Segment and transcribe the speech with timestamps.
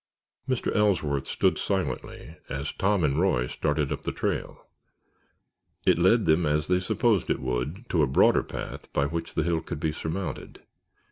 [0.49, 0.75] Mr.
[0.75, 4.65] Ellsworth stood silently as Tom and Roy started up the trail.
[5.85, 9.35] It led them, as they had supposed it would, to a broader path by which
[9.35, 10.63] the hill could be surmounted.